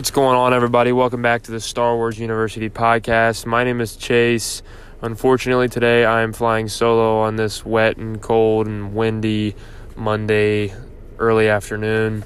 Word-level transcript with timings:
What's 0.00 0.10
going 0.10 0.34
on, 0.34 0.54
everybody? 0.54 0.92
Welcome 0.92 1.20
back 1.20 1.42
to 1.42 1.50
the 1.50 1.60
Star 1.60 1.94
Wars 1.94 2.18
University 2.18 2.70
podcast. 2.70 3.44
My 3.44 3.64
name 3.64 3.82
is 3.82 3.96
Chase. 3.96 4.62
Unfortunately, 5.02 5.68
today 5.68 6.06
I 6.06 6.22
am 6.22 6.32
flying 6.32 6.68
solo 6.68 7.18
on 7.18 7.36
this 7.36 7.66
wet 7.66 7.98
and 7.98 8.18
cold 8.18 8.66
and 8.66 8.94
windy 8.94 9.54
Monday 9.96 10.72
early 11.18 11.50
afternoon. 11.50 12.24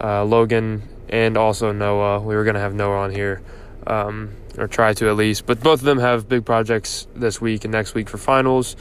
Uh, 0.00 0.24
Logan 0.24 0.84
and 1.08 1.36
also 1.36 1.72
Noah, 1.72 2.20
we 2.20 2.36
were 2.36 2.44
going 2.44 2.54
to 2.54 2.60
have 2.60 2.74
Noah 2.74 2.98
on 2.98 3.10
here, 3.10 3.42
um, 3.88 4.30
or 4.56 4.68
try 4.68 4.94
to 4.94 5.08
at 5.08 5.16
least, 5.16 5.46
but 5.46 5.58
both 5.60 5.80
of 5.80 5.84
them 5.84 5.98
have 5.98 6.28
big 6.28 6.44
projects 6.44 7.08
this 7.16 7.40
week 7.40 7.64
and 7.64 7.72
next 7.72 7.94
week 7.94 8.08
for 8.08 8.18
finals. 8.18 8.76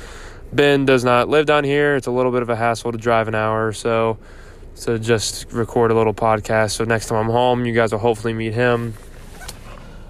Ben 0.54 0.86
does 0.86 1.04
not 1.04 1.30
live 1.30 1.48
down 1.48 1.64
here. 1.64 1.96
It's 1.96 2.06
a 2.06 2.12
little 2.12 2.32
bit 2.32 2.44
of 2.44 2.50
a 2.52 2.56
hassle 2.56 2.92
to 2.92 2.98
drive 3.00 3.28
an 3.28 3.34
hour 3.34 3.66
or 3.66 3.74
so 3.74 4.20
to 4.82 5.00
just 5.00 5.52
record 5.52 5.92
a 5.92 5.96
little 5.96 6.14
podcast. 6.14 6.72
So 6.72 6.84
next 6.84 7.08
time 7.08 7.18
I'm 7.18 7.32
home, 7.32 7.66
you 7.66 7.74
guys 7.74 7.92
will 7.92 8.00
hopefully 8.00 8.34
meet 8.34 8.54
him. 8.54 8.94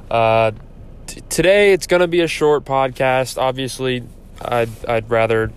Uh, 0.09 0.51
t- 1.07 1.21
today 1.29 1.73
it's 1.73 1.87
going 1.87 2.01
to 2.01 2.07
be 2.07 2.21
a 2.21 2.27
short 2.27 2.65
podcast. 2.65 3.37
Obviously, 3.37 4.03
I'd 4.41 4.69
I'd 4.85 5.09
rather 5.09 5.51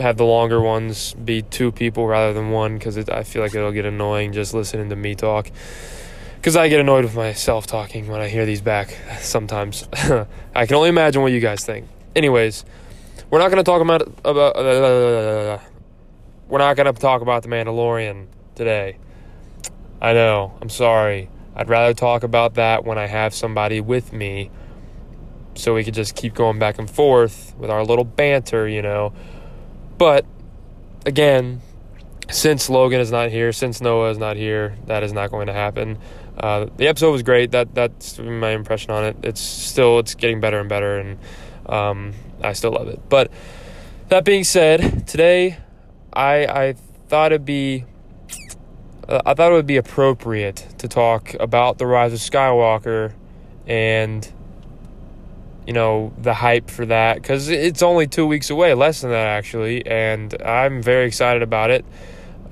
have 0.00 0.16
the 0.16 0.24
longer 0.24 0.60
ones 0.60 1.14
be 1.14 1.42
two 1.42 1.72
people 1.72 2.06
rather 2.06 2.32
than 2.32 2.50
one 2.50 2.78
because 2.78 2.96
I 3.08 3.22
feel 3.24 3.42
like 3.42 3.54
it'll 3.54 3.72
get 3.72 3.84
annoying 3.84 4.32
just 4.32 4.54
listening 4.54 4.90
to 4.90 4.96
me 4.96 5.14
talk. 5.14 5.50
Because 6.36 6.54
I 6.54 6.68
get 6.68 6.78
annoyed 6.78 7.04
with 7.04 7.16
myself 7.16 7.66
talking 7.66 8.06
when 8.06 8.20
I 8.20 8.28
hear 8.28 8.46
these 8.46 8.60
back 8.60 8.96
sometimes. 9.18 9.88
I 10.54 10.66
can 10.66 10.76
only 10.76 10.88
imagine 10.88 11.22
what 11.22 11.32
you 11.32 11.40
guys 11.40 11.64
think. 11.64 11.88
Anyways, 12.14 12.64
we're 13.28 13.40
not 13.40 13.50
going 13.50 13.62
to 13.62 13.68
talk 13.68 13.82
about 13.82 14.02
about. 14.24 14.56
Uh, 14.56 15.58
we're 16.48 16.58
not 16.58 16.76
going 16.76 16.92
to 16.92 16.98
talk 16.98 17.22
about 17.22 17.42
the 17.42 17.48
Mandalorian 17.48 18.26
today. 18.54 18.98
I 20.00 20.12
know. 20.12 20.56
I'm 20.60 20.70
sorry. 20.70 21.28
I'd 21.54 21.68
rather 21.68 21.92
talk 21.92 22.22
about 22.22 22.54
that 22.54 22.84
when 22.84 22.98
I 22.98 23.06
have 23.06 23.34
somebody 23.34 23.80
with 23.80 24.12
me 24.12 24.50
so 25.54 25.74
we 25.74 25.84
could 25.84 25.94
just 25.94 26.14
keep 26.14 26.34
going 26.34 26.58
back 26.58 26.78
and 26.78 26.88
forth 26.88 27.54
with 27.58 27.70
our 27.70 27.84
little 27.84 28.04
banter, 28.04 28.68
you 28.68 28.80
know. 28.80 29.12
But 29.98 30.24
again, 31.04 31.60
since 32.30 32.70
Logan 32.70 33.00
is 33.00 33.10
not 33.10 33.30
here, 33.30 33.52
since 33.52 33.80
Noah 33.80 34.10
is 34.10 34.18
not 34.18 34.36
here, 34.36 34.76
that 34.86 35.02
is 35.02 35.12
not 35.12 35.30
going 35.30 35.48
to 35.48 35.52
happen. 35.52 35.98
Uh, 36.36 36.66
the 36.76 36.86
episode 36.86 37.10
was 37.10 37.22
great. 37.24 37.50
That 37.50 37.74
that's 37.74 38.18
my 38.18 38.50
impression 38.50 38.92
on 38.92 39.04
it. 39.04 39.16
It's 39.24 39.40
still 39.40 39.98
it's 39.98 40.14
getting 40.14 40.40
better 40.40 40.60
and 40.60 40.68
better, 40.68 40.98
and 40.98 41.18
um, 41.66 42.12
I 42.42 42.52
still 42.52 42.70
love 42.70 42.86
it. 42.86 43.00
But 43.08 43.32
that 44.08 44.24
being 44.24 44.44
said, 44.44 45.08
today 45.08 45.58
I 46.12 46.46
I 46.46 46.74
thought 47.08 47.32
it'd 47.32 47.44
be 47.44 47.84
uh, 49.08 49.22
I 49.24 49.34
thought 49.34 49.52
it 49.52 49.54
would 49.54 49.66
be 49.66 49.76
appropriate 49.76 50.66
to 50.78 50.88
talk 50.88 51.34
about 51.40 51.78
the 51.78 51.86
rise 51.86 52.12
of 52.12 52.18
Skywalker 52.18 53.14
and 53.66 54.30
you 55.66 55.72
know 55.72 56.12
the 56.18 56.34
hype 56.34 56.70
for 56.70 56.86
that 56.86 57.16
because 57.16 57.48
it's 57.48 57.82
only 57.82 58.06
two 58.06 58.26
weeks 58.26 58.50
away, 58.50 58.74
less 58.74 59.00
than 59.00 59.10
that 59.10 59.26
actually, 59.26 59.86
and 59.86 60.34
I'm 60.42 60.82
very 60.82 61.06
excited 61.06 61.42
about 61.42 61.70
it. 61.70 61.84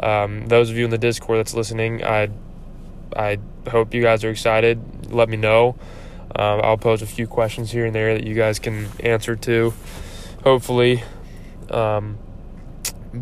Um, 0.01 0.47
those 0.47 0.71
of 0.71 0.77
you 0.77 0.85
in 0.85 0.91
the 0.91 0.99
Discord 0.99 1.39
that's 1.39 1.55
listening, 1.55 2.05
I 2.05 2.31
I 3.15 3.39
hope 3.69 3.95
you 3.95 4.03
guys 4.03 4.25
are 4.25 4.31
excited. 4.31 5.13
Let 5.13 5.29
me 5.29 5.37
know. 5.37 5.77
Um, 6.35 6.61
I'll 6.63 6.77
pose 6.77 7.01
a 7.01 7.07
few 7.07 7.27
questions 7.27 7.71
here 7.71 7.87
and 7.87 7.95
there 7.95 8.15
that 8.15 8.27
you 8.27 8.35
guys 8.35 8.59
can 8.59 8.89
answer 9.01 9.37
to, 9.37 9.73
hopefully. 10.45 11.03
Um, 11.71 12.19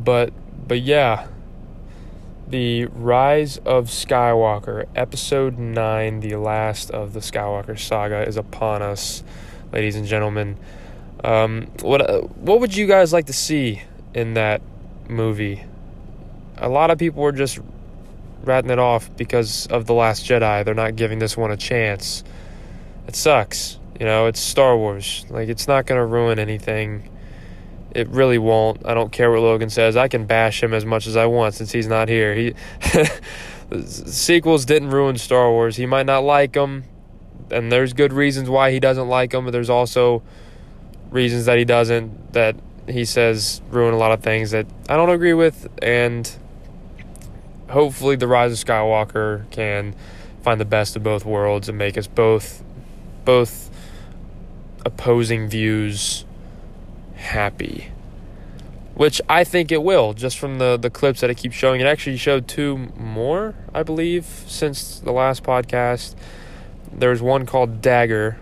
but 0.02 0.32
but 0.66 0.80
yeah, 0.80 1.28
the 2.48 2.86
Rise 2.86 3.58
of 3.58 3.86
Skywalker, 3.86 4.86
Episode 4.94 5.58
Nine, 5.58 6.20
the 6.20 6.36
last 6.36 6.90
of 6.90 7.12
the 7.12 7.20
Skywalker 7.20 7.78
saga, 7.78 8.26
is 8.26 8.36
upon 8.36 8.82
us, 8.82 9.22
ladies 9.72 9.96
and 9.96 10.06
gentlemen. 10.06 10.56
Um, 11.22 11.68
what 11.80 12.08
uh, 12.08 12.20
what 12.20 12.60
would 12.60 12.76
you 12.76 12.86
guys 12.86 13.12
like 13.12 13.26
to 13.26 13.32
see 13.32 13.82
in 14.14 14.34
that 14.34 14.62
movie? 15.08 15.64
A 16.58 16.68
lot 16.68 16.90
of 16.90 16.98
people 16.98 17.22
were 17.22 17.32
just 17.32 17.58
ratting 18.44 18.70
it 18.70 18.78
off 18.78 19.10
because 19.16 19.66
of 19.68 19.86
the 19.86 19.94
Last 19.94 20.24
Jedi. 20.24 20.64
They're 20.64 20.74
not 20.74 20.96
giving 20.96 21.18
this 21.18 21.36
one 21.36 21.50
a 21.50 21.56
chance. 21.56 22.22
It 23.08 23.16
sucks. 23.16 23.78
You 23.98 24.06
know, 24.06 24.26
it's 24.26 24.40
Star 24.40 24.76
Wars. 24.76 25.24
Like 25.30 25.48
it's 25.48 25.66
not 25.66 25.86
going 25.86 25.98
to 25.98 26.04
ruin 26.04 26.38
anything 26.38 27.08
it 27.94 28.08
really 28.08 28.38
won't. 28.38 28.84
I 28.86 28.94
don't 28.94 29.12
care 29.12 29.30
what 29.30 29.40
Logan 29.40 29.70
says. 29.70 29.96
I 29.96 30.08
can 30.08 30.26
bash 30.26 30.62
him 30.62 30.74
as 30.74 30.84
much 30.84 31.06
as 31.06 31.16
I 31.16 31.26
want 31.26 31.54
since 31.54 31.72
he's 31.72 31.86
not 31.86 32.08
here. 32.08 32.34
He 32.34 32.54
sequels 33.86 34.64
didn't 34.64 34.90
ruin 34.90 35.16
Star 35.16 35.50
Wars. 35.50 35.76
He 35.76 35.86
might 35.86 36.06
not 36.06 36.24
like 36.24 36.52
them, 36.52 36.84
and 37.50 37.70
there's 37.70 37.92
good 37.92 38.12
reasons 38.12 38.50
why 38.50 38.72
he 38.72 38.80
doesn't 38.80 39.08
like 39.08 39.30
them, 39.30 39.44
but 39.44 39.52
there's 39.52 39.70
also 39.70 40.22
reasons 41.10 41.44
that 41.46 41.56
he 41.56 41.64
doesn't 41.64 42.32
that 42.32 42.56
he 42.88 43.04
says 43.04 43.62
ruin 43.70 43.94
a 43.94 43.96
lot 43.96 44.10
of 44.10 44.20
things 44.20 44.50
that 44.50 44.66
I 44.88 44.96
don't 44.96 45.10
agree 45.10 45.32
with 45.32 45.68
and 45.80 46.30
hopefully 47.70 48.16
the 48.16 48.26
rise 48.26 48.52
of 48.52 48.58
Skywalker 48.66 49.48
can 49.50 49.94
find 50.42 50.60
the 50.60 50.64
best 50.64 50.96
of 50.96 51.02
both 51.02 51.24
worlds 51.24 51.68
and 51.68 51.78
make 51.78 51.96
us 51.96 52.08
both 52.08 52.62
both 53.24 53.70
opposing 54.84 55.48
views 55.48 56.24
happy. 57.24 57.88
Which 58.94 59.20
I 59.28 59.42
think 59.42 59.72
it 59.72 59.82
will, 59.82 60.12
just 60.12 60.38
from 60.38 60.58
the, 60.58 60.76
the 60.76 60.90
clips 60.90 61.20
that 61.20 61.30
it 61.30 61.36
keeps 61.36 61.56
showing. 61.56 61.80
It 61.80 61.86
actually 61.86 62.16
showed 62.16 62.46
two 62.46 62.76
more, 62.96 63.56
I 63.74 63.82
believe, 63.82 64.24
since 64.46 65.00
the 65.00 65.10
last 65.10 65.42
podcast. 65.42 66.14
There's 66.92 67.20
one 67.20 67.44
called 67.44 67.82
Dagger, 67.82 68.38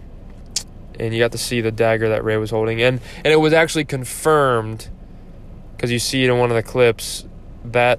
and 1.01 1.15
you 1.15 1.21
got 1.21 1.33
to 1.33 1.39
see 1.39 1.63
the 1.63 1.73
dagger 1.73 2.11
that 2.11 2.23
Rey 2.23 2.37
was 2.37 2.51
holding. 2.51 2.83
And, 2.83 3.01
and 3.17 3.29
it 3.29 3.41
was 3.41 3.55
actually 3.55 3.87
confirmed, 3.87 4.91
because 5.75 5.91
you 5.91 5.99
see 5.99 6.25
it 6.25 6.29
in 6.29 6.39
one 6.39 6.51
of 6.51 6.57
the 6.57 6.63
clips, 6.63 7.25
that 7.65 7.99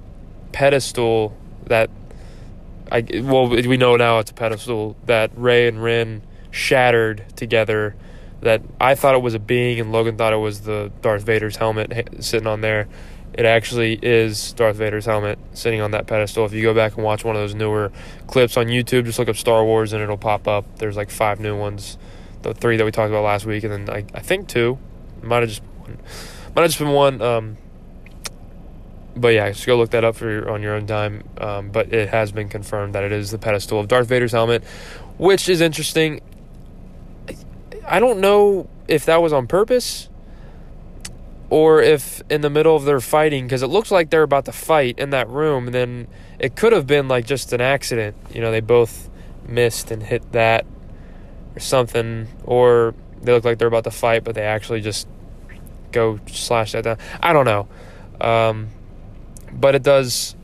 pedestal 0.52 1.36
that 1.66 1.90
I 2.92 3.04
well 3.22 3.48
we 3.48 3.76
know 3.76 3.96
now 3.96 4.20
it's 4.20 4.30
a 4.30 4.34
pedestal 4.34 4.94
that 5.06 5.30
Rey 5.34 5.66
and 5.66 5.82
Ren 5.82 6.22
shattered 6.50 7.24
together 7.34 7.96
that 8.40 8.62
I 8.80 8.94
thought 8.94 9.14
it 9.14 9.22
was 9.22 9.34
a 9.34 9.38
being 9.38 9.80
and 9.80 9.92
Logan 9.92 10.16
thought 10.16 10.32
it 10.32 10.36
was 10.36 10.60
the 10.60 10.92
Darth 11.00 11.22
Vader's 11.22 11.56
helmet 11.56 12.08
sitting 12.20 12.46
on 12.46 12.60
there. 12.60 12.88
It 13.32 13.46
actually 13.46 13.98
is 14.00 14.52
Darth 14.52 14.76
Vader's 14.76 15.06
helmet 15.06 15.38
sitting 15.54 15.80
on 15.80 15.90
that 15.90 16.06
pedestal. 16.06 16.44
If 16.44 16.52
you 16.52 16.62
go 16.62 16.72
back 16.72 16.94
and 16.94 17.04
watch 17.04 17.24
one 17.24 17.34
of 17.34 17.42
those 17.42 17.54
newer 17.54 17.90
clips 18.28 18.56
on 18.56 18.66
YouTube, 18.66 19.06
just 19.06 19.18
look 19.18 19.28
up 19.28 19.36
Star 19.36 19.64
Wars 19.64 19.92
and 19.92 20.02
it'll 20.02 20.16
pop 20.16 20.46
up. 20.46 20.64
There's 20.78 20.96
like 20.96 21.10
five 21.10 21.40
new 21.40 21.58
ones, 21.58 21.98
the 22.42 22.54
three 22.54 22.76
that 22.76 22.84
we 22.84 22.92
talked 22.92 23.10
about 23.10 23.24
last 23.24 23.44
week, 23.44 23.64
and 23.64 23.72
then 23.72 23.90
I, 23.90 24.04
I 24.14 24.20
think 24.20 24.48
two. 24.48 24.78
Might 25.20 25.40
have 25.40 25.48
just 25.48 25.62
might 26.54 26.62
have 26.62 26.70
just 26.70 26.78
been 26.78 26.92
one. 26.92 27.20
Um, 27.20 27.56
but 29.16 29.28
yeah, 29.28 29.50
just 29.50 29.66
go 29.66 29.76
look 29.76 29.90
that 29.90 30.04
up 30.04 30.16
for 30.16 30.30
your, 30.30 30.50
on 30.50 30.62
your 30.62 30.74
own 30.74 30.86
time. 30.86 31.24
Um, 31.38 31.70
but 31.70 31.92
it 31.92 32.08
has 32.10 32.32
been 32.32 32.48
confirmed 32.48 32.94
that 32.94 33.04
it 33.04 33.12
is 33.12 33.30
the 33.30 33.38
pedestal 33.38 33.80
of 33.80 33.88
Darth 33.88 34.08
Vader's 34.08 34.32
helmet, 34.32 34.64
which 35.18 35.48
is 35.48 35.60
interesting. 35.60 36.20
I 37.86 38.00
don't 38.00 38.20
know 38.20 38.68
if 38.88 39.04
that 39.06 39.22
was 39.22 39.32
on 39.32 39.46
purpose 39.46 40.08
or 41.50 41.82
if 41.82 42.22
in 42.30 42.40
the 42.40 42.50
middle 42.50 42.74
of 42.74 42.84
their 42.84 43.00
fighting 43.00 43.44
because 43.44 43.62
it 43.62 43.66
looks 43.68 43.90
like 43.90 44.10
they're 44.10 44.22
about 44.22 44.46
to 44.46 44.52
fight 44.52 44.98
in 44.98 45.10
that 45.10 45.28
room 45.28 45.66
then 45.66 46.08
it 46.38 46.56
could 46.56 46.72
have 46.72 46.86
been 46.86 47.08
like 47.08 47.26
just 47.26 47.52
an 47.52 47.60
accident. 47.60 48.16
You 48.32 48.40
know 48.40 48.50
they 48.50 48.60
both 48.60 49.10
missed 49.46 49.90
and 49.90 50.02
hit 50.02 50.32
that 50.32 50.64
or 51.54 51.60
something 51.60 52.28
or 52.44 52.94
they 53.22 53.32
look 53.32 53.44
like 53.44 53.58
they're 53.58 53.68
about 53.68 53.84
to 53.84 53.90
fight 53.90 54.24
but 54.24 54.34
they 54.34 54.42
actually 54.42 54.80
just 54.80 55.06
go 55.92 56.18
slash 56.26 56.72
that 56.72 56.84
down. 56.84 56.98
I 57.22 57.32
don't 57.32 57.44
know. 57.44 57.68
Um, 58.20 58.68
but 59.52 59.74
it 59.74 59.82
does 59.82 60.34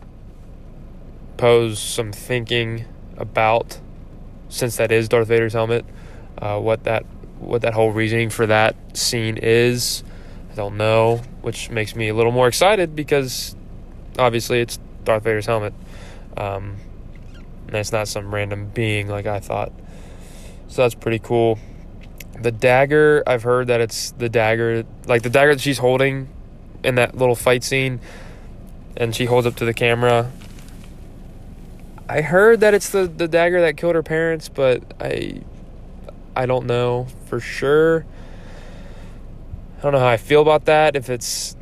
pose 1.37 1.79
some 1.79 2.13
thinking 2.13 2.85
about 3.17 3.81
since 4.49 4.77
that 4.77 4.93
is 4.93 5.09
darth 5.09 5.29
vader's 5.29 5.55
helmet 5.55 5.85
uh, 6.39 6.59
what 6.59 6.85
that 6.85 7.05
what 7.41 7.63
that 7.63 7.75
whole 7.75 7.91
reasoning 7.91 8.31
for 8.31 8.47
that 8.47 8.77
scene 8.97 9.37
is. 9.37 10.05
I 10.53 10.55
don't 10.55 10.77
know, 10.77 11.19
which 11.43 11.71
makes 11.71 11.95
me 11.95 12.09
a 12.09 12.15
little 12.15 12.33
more 12.33 12.49
excited 12.49 12.95
because 12.95 13.55
obviously 14.19 14.61
it's 14.61 14.79
Darth 15.05 15.25
Vader's 15.25 15.47
helmet. 15.47 15.73
Um, 16.37 16.77
and 17.67 17.77
it's 17.77 17.93
not 17.93 18.09
some 18.09 18.35
random 18.35 18.67
being 18.67 19.09
like 19.09 19.27
I 19.27 19.39
thought. 19.39 19.73
So 20.69 20.83
that's 20.83 20.95
pretty 20.95 21.21
cool. 21.21 21.59
The 22.41 22.51
dagger, 22.51 23.23
I've 23.27 23.43
heard 23.43 23.69
that 23.69 23.81
it's 23.81 24.13
the 24.13 24.29
dagger, 24.29 24.85
like 25.07 25.23
the 25.23 25.31
dagger 25.31 25.55
that 25.55 25.61
she's 25.61 25.79
holding 25.79 26.29
in 26.83 26.97
that 26.97 27.17
little 27.17 27.35
fight 27.35 27.63
scene, 27.63 28.01
and 28.97 29.15
she 29.15 29.27
holds 29.27 29.47
up 29.47 29.57
to 29.57 29.65
the 29.65 29.75
camera. 29.75 30.31
I 32.09 32.23
heard 32.23 32.61
that 32.61 32.75
it's 32.75 32.91
the, 32.91 33.07
the 33.07 33.29
dagger 33.29 33.61
that 33.61 33.77
killed 33.77 33.95
her 33.95 34.03
parents, 34.03 34.49
but 34.49 34.83
I 35.01 35.43
I 36.41 36.47
don't 36.47 36.65
know 36.65 37.07
for 37.27 37.39
sure. 37.39 38.07
I 39.79 39.83
don't 39.83 39.93
know 39.93 39.99
how 39.99 40.09
I 40.09 40.17
feel 40.17 40.41
about 40.41 40.65
that. 40.65 40.97
If 40.97 41.11
it's 41.11 41.55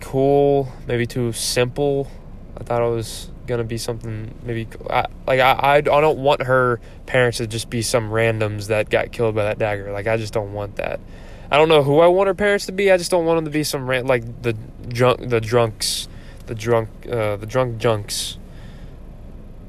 cool, 0.00 0.72
maybe 0.86 1.06
too 1.06 1.32
simple. 1.32 2.10
I 2.56 2.64
thought 2.64 2.80
it 2.80 2.88
was 2.88 3.30
gonna 3.46 3.64
be 3.64 3.76
something 3.76 4.34
maybe 4.44 4.66
I, 4.88 5.06
like 5.26 5.40
I, 5.40 5.52
I 5.52 5.74
I 5.76 5.80
don't 5.82 6.20
want 6.20 6.44
her 6.44 6.80
parents 7.04 7.36
to 7.36 7.46
just 7.46 7.68
be 7.68 7.82
some 7.82 8.10
randoms 8.10 8.68
that 8.68 8.88
got 8.88 9.12
killed 9.12 9.34
by 9.34 9.44
that 9.44 9.58
dagger. 9.58 9.92
Like 9.92 10.06
I 10.06 10.16
just 10.16 10.32
don't 10.32 10.54
want 10.54 10.76
that. 10.76 10.98
I 11.50 11.58
don't 11.58 11.68
know 11.68 11.82
who 11.82 11.98
I 11.98 12.06
want 12.06 12.28
her 12.28 12.34
parents 12.34 12.64
to 12.64 12.72
be. 12.72 12.90
I 12.90 12.96
just 12.96 13.10
don't 13.10 13.26
want 13.26 13.36
them 13.36 13.44
to 13.44 13.50
be 13.50 13.62
some 13.62 13.86
ran- 13.86 14.06
like 14.06 14.40
the 14.40 14.54
drunk 14.88 15.28
the 15.28 15.40
drunks, 15.42 16.08
the 16.46 16.54
drunk 16.54 16.88
uh, 17.06 17.36
the 17.36 17.46
drunk 17.46 17.76
junks, 17.76 18.38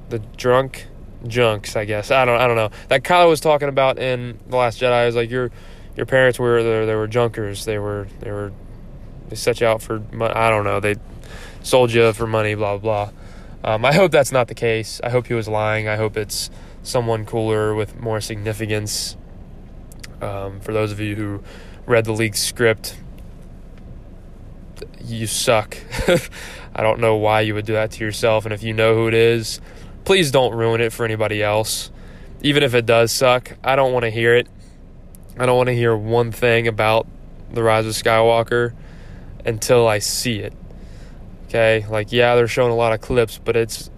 the 0.07 0.19
drunk 0.19 0.87
junks. 1.27 1.75
I 1.75 1.85
guess 1.85 2.11
I 2.11 2.25
don't 2.25 2.39
I 2.39 2.47
don't 2.47 2.55
know 2.55 2.69
that 2.89 3.03
Kylo 3.03 3.29
was 3.29 3.39
talking 3.39 3.69
about 3.69 3.99
in 3.99 4.39
the 4.47 4.57
Last 4.57 4.79
Jedi. 4.79 5.07
is 5.07 5.15
like 5.15 5.29
your 5.29 5.51
your 5.95 6.05
parents 6.05 6.39
were 6.39 6.63
they, 6.63 6.85
they 6.85 6.95
were 6.95 7.07
junkers. 7.07 7.65
They 7.65 7.79
were 7.79 8.07
they 8.19 8.31
were 8.31 8.51
they 9.29 9.35
set 9.35 9.61
you 9.61 9.67
out 9.67 9.81
for 9.81 10.03
I 10.21 10.49
don't 10.49 10.63
know 10.63 10.79
they 10.79 10.95
sold 11.63 11.91
you 11.91 12.11
for 12.13 12.27
money. 12.27 12.55
Blah 12.55 12.77
blah. 12.77 13.05
blah. 13.05 13.13
Um, 13.63 13.85
I 13.85 13.93
hope 13.93 14.11
that's 14.11 14.31
not 14.31 14.47
the 14.47 14.55
case. 14.55 14.99
I 15.03 15.09
hope 15.09 15.27
he 15.27 15.35
was 15.35 15.47
lying. 15.47 15.87
I 15.87 15.95
hope 15.95 16.17
it's 16.17 16.49
someone 16.81 17.25
cooler 17.25 17.75
with 17.75 17.99
more 17.99 18.19
significance. 18.19 19.15
Um, 20.19 20.59
for 20.61 20.73
those 20.73 20.91
of 20.91 20.99
you 20.99 21.15
who 21.15 21.43
read 21.85 22.05
the 22.05 22.11
league 22.11 22.35
script, 22.35 22.95
you 25.03 25.27
suck. 25.27 25.77
I 26.73 26.81
don't 26.81 26.99
know 26.99 27.15
why 27.17 27.41
you 27.41 27.53
would 27.53 27.65
do 27.65 27.73
that 27.73 27.91
to 27.91 28.03
yourself. 28.03 28.45
And 28.45 28.53
if 28.53 28.63
you 28.63 28.73
know 28.73 28.95
who 28.95 29.07
it 29.07 29.13
is, 29.13 29.61
please 30.03 30.31
don't 30.31 30.53
ruin 30.53 30.81
it 30.81 30.93
for 30.93 31.05
anybody 31.05 31.41
else. 31.41 31.91
Even 32.41 32.63
if 32.63 32.73
it 32.73 32.85
does 32.85 33.11
suck, 33.11 33.57
I 33.63 33.75
don't 33.75 33.93
want 33.93 34.03
to 34.03 34.09
hear 34.09 34.35
it. 34.35 34.47
I 35.37 35.45
don't 35.45 35.57
want 35.57 35.67
to 35.67 35.75
hear 35.75 35.95
one 35.95 36.31
thing 36.31 36.67
about 36.67 37.07
The 37.51 37.63
Rise 37.63 37.85
of 37.85 37.93
Skywalker 37.93 38.73
until 39.45 39.87
I 39.87 39.99
see 39.99 40.39
it. 40.39 40.53
Okay? 41.47 41.85
Like, 41.89 42.11
yeah, 42.11 42.35
they're 42.35 42.47
showing 42.47 42.71
a 42.71 42.75
lot 42.75 42.93
of 42.93 43.01
clips, 43.01 43.37
but 43.37 43.55
it's. 43.55 43.89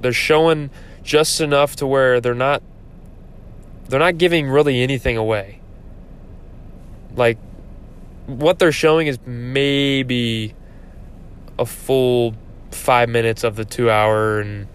They're 0.00 0.12
showing 0.12 0.70
just 1.02 1.40
enough 1.40 1.76
to 1.76 1.86
where 1.86 2.20
they're 2.20 2.34
not. 2.34 2.62
They're 3.88 3.98
not 3.98 4.18
giving 4.18 4.48
really 4.48 4.80
anything 4.80 5.16
away 5.16 5.58
like 7.18 7.38
what 8.26 8.58
they're 8.58 8.72
showing 8.72 9.08
is 9.08 9.18
maybe 9.26 10.54
a 11.58 11.66
full 11.66 12.34
five 12.70 13.08
minutes 13.08 13.44
of 13.44 13.56
the 13.56 13.64
two 13.64 13.90
hour 13.90 14.40
and 14.40 14.68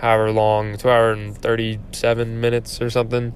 however 0.00 0.32
long, 0.32 0.76
two 0.76 0.90
hour 0.90 1.12
and 1.12 1.36
37 1.36 2.40
minutes 2.40 2.80
or 2.80 2.90
something. 2.90 3.34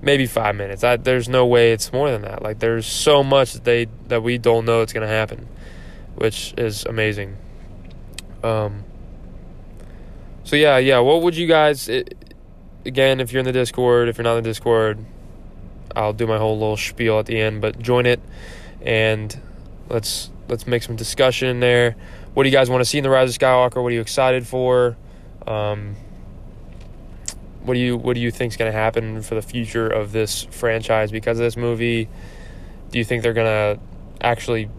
Maybe 0.00 0.26
five 0.26 0.54
minutes. 0.56 0.84
I, 0.84 0.96
there's 0.96 1.28
no 1.28 1.46
way 1.46 1.72
it's 1.72 1.92
more 1.92 2.10
than 2.10 2.22
that. 2.22 2.42
Like 2.42 2.60
there's 2.60 2.86
so 2.86 3.22
much 3.24 3.52
that 3.52 3.64
they 3.64 3.88
that 4.06 4.22
we 4.22 4.38
don't 4.38 4.64
know 4.64 4.80
it's 4.80 4.92
gonna 4.92 5.08
happen, 5.08 5.48
which 6.14 6.54
is 6.56 6.84
amazing. 6.84 7.36
Um. 8.42 8.84
So 10.44 10.56
yeah, 10.56 10.78
yeah. 10.78 11.00
What 11.00 11.22
would 11.22 11.36
you 11.36 11.48
guys? 11.48 11.88
It, 11.88 12.14
again, 12.86 13.20
if 13.20 13.32
you're 13.32 13.40
in 13.40 13.46
the 13.46 13.52
Discord, 13.52 14.08
if 14.08 14.18
you're 14.18 14.24
not 14.24 14.36
in 14.36 14.44
the 14.44 14.48
Discord, 14.48 15.04
I'll 15.96 16.12
do 16.12 16.28
my 16.28 16.38
whole 16.38 16.56
little 16.56 16.76
spiel 16.76 17.18
at 17.18 17.26
the 17.26 17.40
end, 17.40 17.60
but 17.60 17.80
join 17.80 18.06
it 18.06 18.20
and 18.80 19.40
let's 19.88 20.30
let's 20.48 20.66
make 20.66 20.82
some 20.82 20.96
discussion 20.96 21.48
in 21.48 21.60
there. 21.60 21.96
What 22.34 22.44
do 22.44 22.48
you 22.48 22.54
guys 22.54 22.70
want 22.70 22.82
to 22.82 22.84
see 22.84 22.98
in 22.98 23.04
the 23.04 23.10
Rise 23.10 23.34
of 23.34 23.40
Skywalker? 23.40 23.82
What 23.82 23.88
are 23.88 23.94
you 23.94 24.00
excited 24.00 24.46
for? 24.46 24.96
Um, 25.48 25.96
what 27.62 27.74
do 27.74 27.80
you 27.80 27.96
what 27.96 28.14
do 28.14 28.20
you 28.20 28.30
think 28.30 28.52
is 28.52 28.56
going 28.56 28.70
to 28.70 28.78
happen 28.78 29.22
for 29.22 29.34
the 29.34 29.42
future 29.42 29.88
of 29.88 30.12
this 30.12 30.44
franchise 30.44 31.10
because 31.10 31.38
of 31.38 31.44
this 31.44 31.56
movie? 31.56 32.08
Do 32.90 32.98
you 32.98 33.04
think 33.04 33.22
they're 33.22 33.32
going 33.34 33.76
to 33.76 33.82
actually 34.20 34.70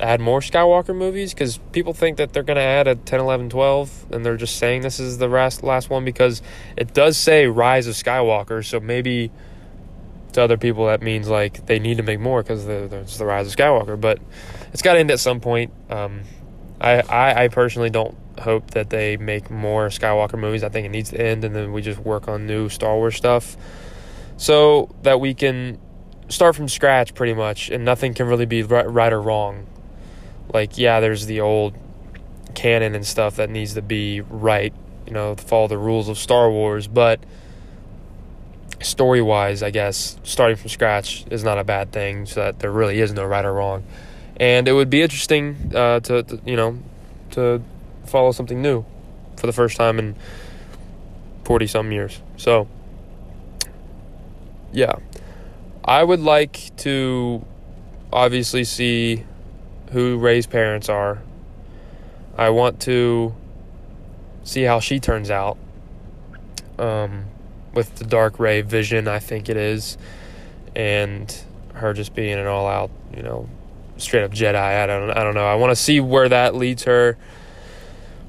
add 0.00 0.20
more 0.20 0.40
Skywalker 0.40 0.94
movies? 0.94 1.32
Because 1.32 1.58
people 1.72 1.92
think 1.92 2.18
that 2.18 2.32
they're 2.32 2.42
going 2.42 2.56
to 2.56 2.62
add 2.62 2.86
a 2.86 2.94
10, 2.94 3.20
11, 3.20 3.50
12, 3.50 4.06
and 4.10 4.24
they're 4.24 4.36
just 4.36 4.56
saying 4.56 4.82
this 4.82 5.00
is 5.00 5.18
the 5.18 5.28
last, 5.28 5.62
last 5.62 5.88
one 5.88 6.04
because 6.04 6.42
it 6.76 6.92
does 6.92 7.16
say 7.16 7.46
Rise 7.46 7.86
of 7.86 7.94
Skywalker, 7.94 8.64
so 8.64 8.80
maybe 8.80 9.30
to 10.32 10.42
other 10.42 10.58
people 10.58 10.86
that 10.86 11.00
means 11.00 11.28
like 11.28 11.64
they 11.64 11.78
need 11.78 11.96
to 11.96 12.02
make 12.02 12.20
more 12.20 12.42
because 12.42 12.66
there's 12.66 13.18
the 13.18 13.24
rise 13.24 13.46
of 13.46 13.56
Skywalker. 13.56 13.98
But 13.98 14.18
it's 14.72 14.82
got 14.82 14.94
to 14.94 15.00
end 15.00 15.10
at 15.10 15.20
some 15.20 15.40
point. 15.40 15.72
Um, 15.88 16.22
I, 16.80 17.00
I, 17.00 17.44
I 17.44 17.48
personally 17.48 17.90
don't 17.90 18.16
hope 18.38 18.72
that 18.72 18.90
they 18.90 19.16
make 19.16 19.50
more 19.50 19.88
Skywalker 19.88 20.38
movies. 20.38 20.62
I 20.62 20.68
think 20.68 20.86
it 20.86 20.90
needs 20.90 21.10
to 21.10 21.20
end, 21.20 21.44
and 21.44 21.54
then 21.54 21.72
we 21.72 21.82
just 21.82 21.98
work 22.00 22.28
on 22.28 22.46
new 22.46 22.68
Star 22.68 22.94
Wars 22.94 23.16
stuff, 23.16 23.56
so 24.36 24.94
that 25.02 25.20
we 25.20 25.34
can 25.34 25.78
start 26.28 26.56
from 26.56 26.68
scratch 26.68 27.14
pretty 27.14 27.34
much, 27.34 27.70
and 27.70 27.84
nothing 27.84 28.14
can 28.14 28.26
really 28.26 28.46
be 28.46 28.62
right, 28.62 28.88
right 28.88 29.12
or 29.12 29.20
wrong. 29.20 29.66
Like 30.52 30.78
yeah, 30.78 31.00
there's 31.00 31.26
the 31.26 31.40
old 31.40 31.74
canon 32.54 32.94
and 32.94 33.06
stuff 33.06 33.36
that 33.36 33.50
needs 33.50 33.74
to 33.74 33.82
be 33.82 34.20
right, 34.20 34.74
you 35.06 35.12
know, 35.12 35.34
follow 35.36 35.68
the 35.68 35.78
rules 35.78 36.08
of 36.08 36.18
Star 36.18 36.50
Wars, 36.50 36.88
but 36.88 37.20
story 38.82 39.22
wise, 39.22 39.62
I 39.62 39.70
guess 39.70 40.18
starting 40.22 40.56
from 40.56 40.68
scratch 40.68 41.24
is 41.30 41.44
not 41.44 41.58
a 41.58 41.64
bad 41.64 41.92
thing. 41.92 42.26
So 42.26 42.40
that 42.40 42.58
there 42.58 42.70
really 42.70 43.00
is 43.00 43.12
no 43.12 43.24
right 43.24 43.44
or 43.44 43.52
wrong, 43.52 43.84
and 44.38 44.68
it 44.68 44.72
would 44.72 44.90
be 44.90 45.02
interesting 45.02 45.72
uh, 45.74 46.00
to, 46.00 46.22
to 46.22 46.40
you 46.44 46.56
know 46.56 46.78
to 47.30 47.62
follow 48.06 48.32
something 48.32 48.60
new 48.62 48.84
for 49.36 49.46
the 49.46 49.52
first 49.52 49.76
time 49.76 49.98
in 49.98 50.14
forty 51.44 51.66
some 51.66 51.92
years. 51.92 52.20
So 52.36 52.68
yeah, 54.72 54.96
I 55.84 56.02
would 56.02 56.20
like 56.20 56.76
to 56.78 57.44
obviously 58.12 58.64
see 58.64 59.24
who 59.92 60.18
Rey's 60.18 60.46
parents 60.46 60.88
are. 60.88 61.22
I 62.36 62.50
want 62.50 62.80
to 62.80 63.34
see 64.44 64.62
how 64.62 64.80
she 64.80 65.00
turns 65.00 65.30
out. 65.30 65.56
Um, 66.78 67.24
with 67.72 67.94
the 67.96 68.04
dark 68.04 68.38
Rey 68.38 68.62
vision, 68.62 69.06
I 69.06 69.18
think 69.18 69.48
it 69.48 69.56
is, 69.56 69.96
and 70.74 71.34
her 71.74 71.92
just 71.92 72.14
being 72.14 72.38
an 72.38 72.46
all 72.46 72.66
out, 72.66 72.90
you 73.14 73.22
know, 73.22 73.48
straight 73.98 74.24
up 74.24 74.32
Jedi. 74.32 74.56
I 74.56 74.86
don't, 74.86 75.10
I 75.10 75.22
don't 75.24 75.34
know. 75.34 75.46
I 75.46 75.54
want 75.54 75.70
to 75.70 75.76
see 75.76 76.00
where 76.00 76.28
that 76.28 76.54
leads 76.54 76.84
her. 76.84 77.16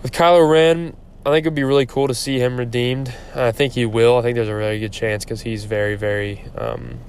With 0.01 0.12
Kylo 0.12 0.50
Ren, 0.50 0.95
I 1.25 1.31
think 1.31 1.45
it'd 1.45 1.55
be 1.55 1.63
really 1.63 1.86
cool 1.86 2.07
to 2.07 2.13
see 2.13 2.39
him 2.39 2.57
redeemed. 2.57 3.13
I 3.36 3.51
think 3.51 3.74
he 3.74 3.86
will. 3.86 4.17
I 4.17 4.21
think 4.21 4.36
there's 4.36 4.47
a 4.47 4.55
really 4.55 4.79
good 4.79 4.93
chance 4.93 5.25
because 5.25 5.41
he's 5.41 5.65
very, 5.65 5.95
very. 5.95 6.45
Um, 6.57 7.00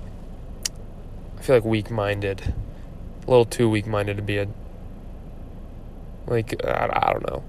I 1.38 1.42
feel 1.42 1.56
like 1.56 1.64
weak 1.64 1.90
minded, 1.90 2.52
a 3.26 3.30
little 3.30 3.44
too 3.44 3.68
weak 3.70 3.86
minded 3.86 4.16
to 4.16 4.22
be 4.22 4.38
a. 4.38 4.48
Like 6.26 6.64
I, 6.64 6.90
I 6.92 7.12
don't 7.12 7.30
know. 7.30 7.44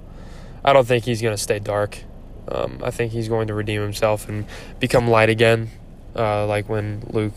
I 0.63 0.73
don't 0.73 0.87
think 0.87 1.05
he's 1.05 1.21
gonna 1.21 1.37
stay 1.37 1.59
dark. 1.59 2.03
Um, 2.47 2.81
I 2.83 2.91
think 2.91 3.11
he's 3.11 3.27
going 3.27 3.47
to 3.47 3.53
redeem 3.53 3.81
himself 3.81 4.27
and 4.27 4.45
become 4.79 5.07
light 5.07 5.29
again, 5.29 5.69
uh, 6.15 6.45
like 6.47 6.67
when 6.67 7.03
Luke, 7.09 7.35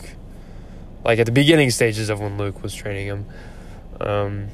like 1.05 1.19
at 1.19 1.25
the 1.25 1.31
beginning 1.31 1.69
stages 1.71 2.09
of 2.09 2.19
when 2.19 2.37
Luke 2.37 2.61
was 2.63 2.73
training 2.73 3.07
him. 3.07 3.25
Um, 3.99 4.47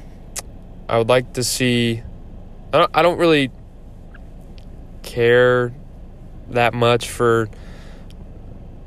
I 0.88 0.98
would 0.98 1.08
like 1.08 1.34
to 1.34 1.44
see. 1.44 2.02
I 2.72 2.78
don't, 2.78 2.90
I 2.94 3.02
don't 3.02 3.18
really 3.18 3.50
care 5.02 5.72
that 6.50 6.74
much 6.74 7.08
for 7.10 7.48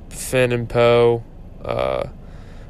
Finn 0.09 0.51
and 0.51 0.69
Poe. 0.69 1.23
Uh, 1.63 2.07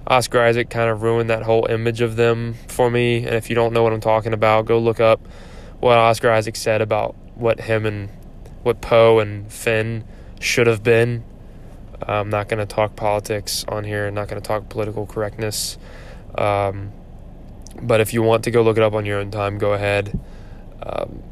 Oscar 0.06 0.42
Isaac 0.42 0.70
kind 0.70 0.90
of 0.90 1.02
ruined 1.02 1.30
that 1.30 1.44
whole 1.44 1.66
image 1.68 2.02
of 2.02 2.16
them 2.16 2.56
for 2.68 2.90
me. 2.90 3.26
And 3.26 3.36
if 3.36 3.50
you 3.50 3.56
don't 3.56 3.74
know 3.74 3.84
what 3.84 3.94
I'm 3.94 4.02
talking 4.02 4.34
about, 4.34 4.66
go 4.66 4.80
look 4.80 5.00
up 5.00 5.26
what 5.80 5.98
Oscar 5.98 6.32
Isaac 6.32 6.56
said 6.56 6.82
about 6.82 7.16
what 7.36 7.60
him 7.60 7.86
and 7.86 8.10
what 8.64 8.82
Poe 8.82 9.20
and 9.20 9.52
Finn 9.52 10.04
should 10.40 10.68
have 10.68 10.84
been. 10.84 11.24
I'm 12.02 12.30
not 12.30 12.50
going 12.50 12.60
to 12.60 12.66
talk 12.66 12.96
politics 12.96 13.66
on 13.68 13.84
here. 13.84 14.08
I'm 14.08 14.14
not 14.14 14.28
going 14.28 14.42
to 14.42 14.48
talk 14.48 14.68
political 14.70 15.06
correctness. 15.06 15.78
Um, 16.38 16.92
but 17.82 18.02
if 18.02 18.14
you 18.14 18.22
want 18.22 18.44
to 18.46 18.52
go 18.52 18.62
look 18.62 18.78
it 18.78 18.84
up 18.84 18.94
on 18.94 19.06
your 19.06 19.20
own 19.20 19.32
time, 19.32 19.58
go 19.58 19.74
ahead. 19.74 20.20
Um, 20.82 21.24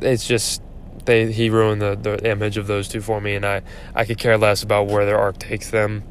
it's 0.00 0.26
just 0.26 0.62
they 1.04 1.30
he 1.32 1.50
ruined 1.50 1.80
the, 1.80 1.94
the 1.96 2.28
image 2.28 2.56
of 2.56 2.66
those 2.66 2.88
two 2.88 3.00
for 3.00 3.20
me, 3.20 3.34
and 3.34 3.44
I, 3.44 3.62
I 3.94 4.04
could 4.04 4.18
care 4.18 4.38
less 4.38 4.62
about 4.62 4.86
where 4.86 5.04
their 5.04 5.18
arc 5.18 5.38
takes 5.38 5.70
them. 5.70 6.04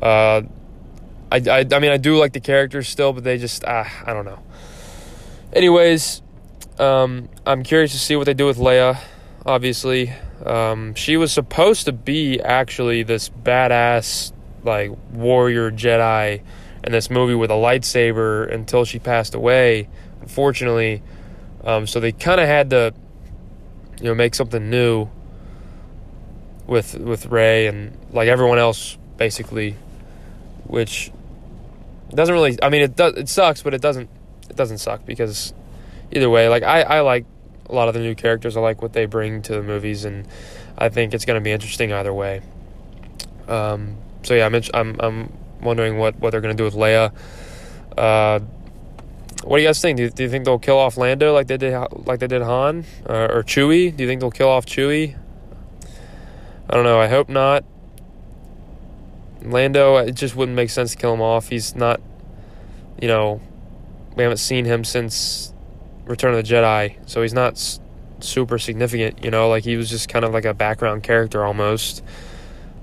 Uh, 0.00 0.42
I, 1.32 1.42
I, 1.48 1.66
I 1.72 1.78
mean 1.78 1.92
I 1.92 1.96
do 1.96 2.16
like 2.16 2.32
the 2.32 2.40
characters 2.40 2.88
still, 2.88 3.12
but 3.12 3.24
they 3.24 3.38
just 3.38 3.64
uh, 3.64 3.84
I 4.06 4.12
don't 4.12 4.24
know. 4.24 4.40
Anyways, 5.52 6.22
um, 6.78 7.28
I'm 7.44 7.62
curious 7.62 7.92
to 7.92 7.98
see 7.98 8.16
what 8.16 8.26
they 8.26 8.34
do 8.34 8.46
with 8.46 8.58
Leia 8.58 9.00
obviously. 9.44 10.12
Um, 10.44 10.94
she 10.94 11.16
was 11.16 11.32
supposed 11.32 11.84
to 11.86 11.92
be 11.92 12.40
actually 12.40 13.02
this 13.02 13.28
badass, 13.28 14.32
like, 14.62 14.90
warrior 15.12 15.70
Jedi 15.70 16.42
in 16.84 16.92
this 16.92 17.10
movie 17.10 17.34
with 17.34 17.50
a 17.50 17.54
lightsaber 17.54 18.52
until 18.52 18.84
she 18.84 18.98
passed 18.98 19.34
away, 19.34 19.88
unfortunately. 20.20 21.02
Um, 21.64 21.86
so 21.86 22.00
they 22.00 22.12
kind 22.12 22.40
of 22.40 22.46
had 22.46 22.70
to, 22.70 22.94
you 23.98 24.04
know, 24.04 24.14
make 24.14 24.34
something 24.34 24.70
new 24.70 25.08
with 26.66 26.94
with 26.98 27.26
Rey 27.26 27.66
and 27.66 27.96
like 28.12 28.28
everyone 28.28 28.58
else, 28.58 28.96
basically, 29.16 29.76
which 30.64 31.10
doesn't 32.14 32.32
really. 32.32 32.58
I 32.62 32.70
mean, 32.70 32.82
it 32.82 32.96
does. 32.96 33.14
It 33.14 33.28
sucks, 33.28 33.62
but 33.62 33.74
it 33.74 33.82
doesn't. 33.82 34.08
It 34.48 34.56
doesn't 34.56 34.78
suck 34.78 35.04
because 35.04 35.52
either 36.12 36.30
way, 36.30 36.48
like 36.48 36.62
I 36.62 36.82
I 36.82 37.00
like 37.00 37.26
a 37.68 37.74
lot 37.74 37.88
of 37.88 37.94
the 37.94 38.00
new 38.00 38.14
characters. 38.14 38.56
I 38.56 38.60
like 38.60 38.82
what 38.82 38.92
they 38.92 39.06
bring 39.06 39.42
to 39.42 39.52
the 39.52 39.62
movies, 39.62 40.04
and 40.04 40.26
I 40.78 40.88
think 40.88 41.14
it's 41.14 41.24
going 41.24 41.38
to 41.38 41.44
be 41.44 41.52
interesting 41.52 41.92
either 41.92 42.12
way. 42.12 42.42
Um, 43.48 43.96
so 44.22 44.34
yeah, 44.34 44.46
I'm, 44.46 44.54
I'm 44.74 44.96
I'm 45.00 45.32
wondering 45.62 45.98
what 45.98 46.18
what 46.18 46.30
they're 46.30 46.40
going 46.40 46.56
to 46.56 46.60
do 46.60 46.64
with 46.64 46.74
Leia. 46.74 47.12
Uh, 47.96 48.40
what 49.44 49.56
do 49.56 49.62
you 49.62 49.68
guys 49.68 49.80
think? 49.80 49.96
Do 49.96 50.04
you, 50.04 50.10
do 50.10 50.22
you, 50.22 50.28
think 50.28 50.44
they'll 50.44 50.58
kill 50.58 50.78
off 50.78 50.96
Lando 50.96 51.32
like 51.32 51.46
they 51.46 51.56
did 51.56 51.74
like 52.06 52.20
they 52.20 52.26
did 52.26 52.42
Han 52.42 52.84
uh, 53.08 53.28
or 53.30 53.42
Chewie? 53.42 53.96
Do 53.96 54.02
you 54.02 54.08
think 54.08 54.20
they'll 54.20 54.30
kill 54.30 54.48
off 54.48 54.66
Chewie? 54.66 55.16
I 56.68 56.74
don't 56.74 56.84
know. 56.84 57.00
I 57.00 57.08
hope 57.08 57.28
not. 57.28 57.64
Lando, 59.42 59.96
it 59.96 60.12
just 60.12 60.36
wouldn't 60.36 60.54
make 60.54 60.70
sense 60.70 60.92
to 60.92 60.96
kill 60.98 61.14
him 61.14 61.22
off. 61.22 61.48
He's 61.48 61.74
not, 61.74 62.00
you 63.00 63.08
know, 63.08 63.40
we 64.14 64.22
haven't 64.22 64.38
seen 64.38 64.66
him 64.66 64.84
since 64.84 65.54
Return 66.04 66.34
of 66.34 66.46
the 66.46 66.54
Jedi, 66.54 66.96
so 67.08 67.22
he's 67.22 67.32
not 67.32 67.54
s- 67.54 67.80
super 68.20 68.58
significant. 68.58 69.24
You 69.24 69.30
know, 69.30 69.48
like 69.48 69.64
he 69.64 69.76
was 69.76 69.88
just 69.88 70.08
kind 70.08 70.24
of 70.24 70.32
like 70.32 70.44
a 70.44 70.52
background 70.52 71.02
character 71.02 71.44
almost. 71.44 72.04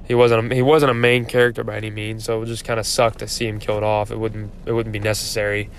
He 0.07 0.15
wasn't 0.15 0.51
a, 0.51 0.55
he 0.55 0.61
wasn't 0.61 0.91
a 0.91 0.93
main 0.93 1.25
character 1.25 1.63
by 1.63 1.75
any 1.75 1.89
means, 1.89 2.23
so 2.23 2.37
it 2.37 2.39
would 2.39 2.47
just 2.47 2.63
kind 2.63 2.79
of 2.79 2.87
suck 2.87 3.17
to 3.17 3.27
see 3.27 3.45
him 3.45 3.59
killed 3.59 3.83
off. 3.83 4.09
It 4.09 4.17
wouldn't 4.17 4.51
it 4.65 4.71
wouldn't 4.71 4.93
be 4.93 4.99
necessary. 4.99 5.69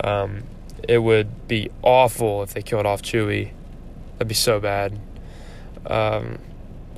Um, 0.00 0.44
it 0.88 0.98
would 0.98 1.48
be 1.48 1.70
awful 1.82 2.42
if 2.42 2.54
they 2.54 2.62
killed 2.62 2.86
off 2.86 3.02
Chewie. 3.02 3.50
That'd 4.12 4.28
be 4.28 4.34
so 4.34 4.58
bad. 4.58 4.98
Um, 5.86 6.38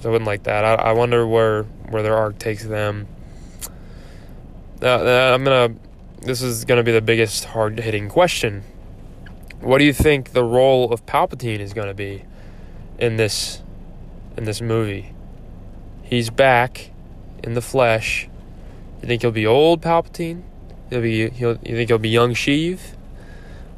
so 0.00 0.08
I 0.08 0.12
wouldn't 0.12 0.26
like 0.26 0.44
that. 0.44 0.64
I, 0.64 0.74
I 0.74 0.92
wonder 0.92 1.26
where 1.26 1.64
where 1.88 2.02
their 2.02 2.16
arc 2.16 2.38
takes 2.38 2.64
them. 2.64 3.08
Uh, 4.80 5.34
I'm 5.34 5.42
gonna. 5.42 5.74
This 6.22 6.40
is 6.40 6.64
gonna 6.64 6.84
be 6.84 6.92
the 6.92 7.02
biggest 7.02 7.46
hard 7.46 7.80
hitting 7.80 8.08
question. 8.08 8.62
What 9.60 9.78
do 9.78 9.84
you 9.84 9.92
think 9.92 10.32
the 10.32 10.44
role 10.44 10.92
of 10.92 11.04
Palpatine 11.04 11.58
is 11.58 11.72
gonna 11.72 11.94
be 11.94 12.24
in 12.98 13.16
this 13.16 13.60
in 14.36 14.44
this 14.44 14.60
movie? 14.60 15.14
He's 16.10 16.28
back 16.28 16.90
in 17.44 17.54
the 17.54 17.62
flesh. 17.62 18.28
You 19.00 19.06
think 19.06 19.22
he'll 19.22 19.30
be 19.30 19.46
old 19.46 19.80
Palpatine? 19.80 20.42
He'll 20.90 21.02
be. 21.02 21.30
He'll. 21.30 21.56
You 21.64 21.76
think 21.76 21.88
he'll 21.88 21.98
be 21.98 22.08
young 22.08 22.34
Sheev? 22.34 22.80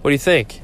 What 0.00 0.10
do 0.10 0.12
you 0.12 0.18
think? 0.18 0.62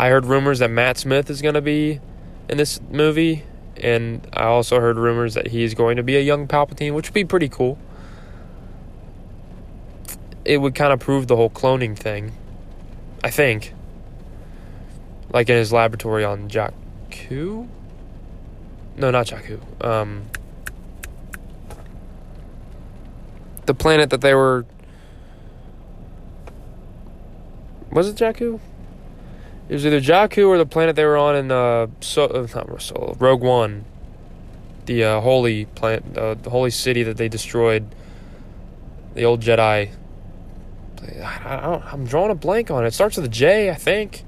I 0.00 0.08
heard 0.08 0.26
rumors 0.26 0.58
that 0.58 0.68
Matt 0.68 0.98
Smith 0.98 1.30
is 1.30 1.40
going 1.40 1.54
to 1.54 1.62
be 1.62 2.00
in 2.48 2.58
this 2.58 2.80
movie, 2.90 3.44
and 3.76 4.26
I 4.32 4.46
also 4.46 4.80
heard 4.80 4.96
rumors 4.96 5.34
that 5.34 5.46
he's 5.46 5.74
going 5.74 5.96
to 5.96 6.02
be 6.02 6.16
a 6.16 6.20
young 6.20 6.48
Palpatine, 6.48 6.92
which 6.92 7.08
would 7.08 7.14
be 7.14 7.24
pretty 7.24 7.48
cool. 7.48 7.78
It 10.44 10.58
would 10.58 10.74
kind 10.74 10.92
of 10.92 10.98
prove 10.98 11.28
the 11.28 11.36
whole 11.36 11.50
cloning 11.50 11.96
thing, 11.96 12.32
I 13.22 13.30
think. 13.30 13.74
Like 15.32 15.48
in 15.48 15.56
his 15.56 15.72
laboratory 15.72 16.24
on 16.24 16.48
Jakku? 16.48 17.68
No, 18.96 19.10
not 19.10 19.26
Jakku. 19.26 19.60
Um, 19.84 20.24
the 23.66 23.74
planet 23.74 24.10
that 24.10 24.20
they 24.20 24.34
were. 24.34 24.66
Was 27.90 28.08
it 28.08 28.16
Jakku? 28.16 28.60
It 29.68 29.74
was 29.74 29.86
either 29.86 30.00
Jakku 30.00 30.48
or 30.48 30.58
the 30.58 30.66
planet 30.66 30.96
they 30.96 31.04
were 31.04 31.16
on 31.16 31.36
in 31.36 31.50
uh, 31.50 31.86
so, 32.00 32.26
uh, 32.26 32.46
not 32.54 32.82
Solo, 32.82 33.16
Rogue 33.18 33.42
One. 33.42 33.84
The 34.86 35.04
uh, 35.04 35.20
holy 35.20 35.66
planet, 35.66 36.04
uh, 36.16 36.34
the 36.34 36.50
holy 36.50 36.70
city 36.70 37.02
that 37.04 37.16
they 37.16 37.28
destroyed. 37.28 37.86
The 39.14 39.24
old 39.24 39.40
Jedi. 39.40 39.90
I, 41.02 41.92
am 41.92 42.04
drawing 42.04 42.30
a 42.30 42.34
blank 42.34 42.70
on 42.70 42.84
it. 42.84 42.88
It 42.88 42.94
starts 42.94 43.16
with 43.16 43.26
a 43.26 43.28
J, 43.28 43.70
I 43.70 43.74
think. 43.74 44.24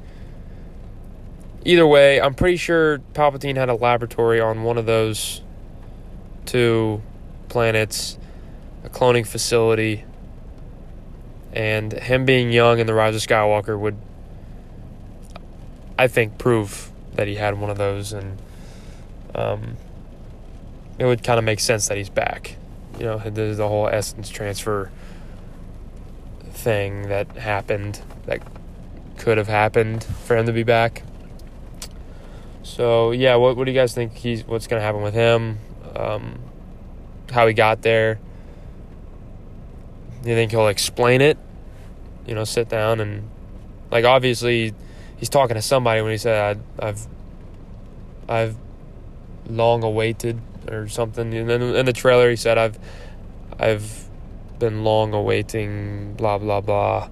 Either 1.64 1.86
way, 1.86 2.20
I'm 2.20 2.34
pretty 2.34 2.56
sure 2.56 2.98
Palpatine 3.14 3.56
had 3.56 3.68
a 3.68 3.74
laboratory 3.74 4.40
on 4.40 4.64
one 4.64 4.76
of 4.76 4.84
those 4.84 5.40
two 6.44 7.00
planets 7.48 8.18
a 8.84 8.90
cloning 8.90 9.26
facility, 9.26 10.04
and 11.54 11.92
him 11.92 12.26
being 12.26 12.52
young 12.52 12.78
in 12.78 12.86
the 12.86 12.92
Rise 12.92 13.14
of 13.14 13.22
Skywalker 13.22 13.78
would, 13.78 13.96
I 15.98 16.06
think, 16.06 16.36
prove 16.36 16.90
that 17.14 17.26
he 17.26 17.36
had 17.36 17.58
one 17.58 17.70
of 17.70 17.78
those, 17.78 18.12
and 18.12 18.38
um, 19.34 19.78
it 20.98 21.06
would 21.06 21.24
kind 21.24 21.38
of 21.38 21.44
make 21.44 21.60
sense 21.60 21.88
that 21.88 21.96
he's 21.96 22.10
back. 22.10 22.56
You 22.98 23.06
know, 23.06 23.18
the, 23.18 23.54
the 23.54 23.66
whole 23.66 23.88
essence 23.88 24.28
transfer 24.28 24.90
thing 26.50 27.08
that 27.08 27.28
happened 27.36 28.00
that 28.26 28.42
could 29.16 29.38
have 29.38 29.48
happened 29.48 30.04
for 30.04 30.36
him 30.36 30.46
to 30.46 30.52
be 30.52 30.62
back. 30.62 31.02
So 32.64 33.10
yeah, 33.10 33.36
what 33.36 33.56
what 33.56 33.64
do 33.64 33.70
you 33.70 33.78
guys 33.78 33.94
think 33.94 34.14
he's 34.14 34.44
what's 34.46 34.66
gonna 34.66 34.80
happen 34.80 35.02
with 35.02 35.14
him? 35.14 35.58
Um, 35.94 36.40
how 37.30 37.46
he 37.46 37.52
got 37.52 37.82
there? 37.82 38.18
Do 40.22 40.30
you 40.30 40.34
think 40.34 40.50
he'll 40.50 40.68
explain 40.68 41.20
it? 41.20 41.36
You 42.26 42.34
know, 42.34 42.44
sit 42.44 42.70
down 42.70 43.00
and 43.00 43.28
like 43.90 44.06
obviously 44.06 44.74
he's 45.18 45.28
talking 45.28 45.56
to 45.56 45.62
somebody 45.62 46.00
when 46.00 46.10
he 46.10 46.16
said 46.16 46.58
I've 46.78 47.06
I've 48.26 48.56
long 49.46 49.84
awaited 49.84 50.40
or 50.66 50.88
something. 50.88 51.34
And 51.34 51.50
then 51.50 51.62
in 51.62 51.84
the 51.84 51.92
trailer 51.92 52.30
he 52.30 52.36
said 52.36 52.56
I've 52.56 52.78
I've 53.58 54.08
been 54.58 54.84
long 54.84 55.12
awaiting 55.12 56.14
blah 56.14 56.38
blah 56.38 56.62
blah. 56.62 57.10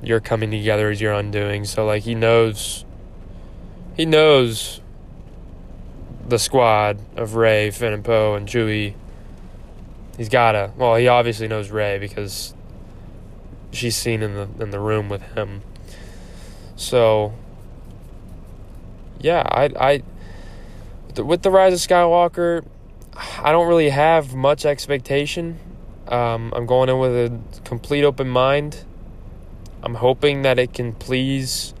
You're 0.00 0.20
coming 0.20 0.52
together 0.52 0.90
as 0.90 1.00
your 1.00 1.12
undoing. 1.12 1.64
So 1.64 1.84
like 1.84 2.04
he 2.04 2.14
knows 2.14 2.84
he 3.96 4.06
knows 4.06 4.80
the 6.26 6.38
squad 6.38 6.98
of 7.16 7.34
Rey, 7.34 7.70
Finn 7.70 7.92
and 7.92 8.04
Poe 8.04 8.34
and 8.34 8.48
Chewie 8.48 8.94
He's 10.16 10.28
gotta. 10.28 10.70
Well, 10.76 10.94
he 10.96 11.08
obviously 11.08 11.48
knows 11.48 11.70
Rey 11.70 11.98
because 11.98 12.54
she's 13.72 13.96
seen 13.96 14.22
in 14.22 14.34
the 14.34 14.48
in 14.62 14.70
the 14.70 14.78
room 14.78 15.08
with 15.08 15.22
him. 15.34 15.62
So, 16.76 17.32
yeah, 19.18 19.42
I 19.50 20.02
I 21.16 21.20
with 21.20 21.42
the 21.42 21.50
Rise 21.50 21.72
of 21.72 21.80
Skywalker, 21.80 22.64
I 23.16 23.50
don't 23.50 23.66
really 23.66 23.90
have 23.90 24.34
much 24.34 24.64
expectation. 24.64 25.58
Um, 26.06 26.52
I'm 26.54 26.66
going 26.66 26.88
in 26.88 26.98
with 26.98 27.12
a 27.12 27.40
complete 27.64 28.04
open 28.04 28.28
mind. 28.28 28.84
I'm 29.82 29.96
hoping 29.96 30.42
that 30.42 30.58
it 30.58 30.72
can 30.72 30.92
please 30.92 31.74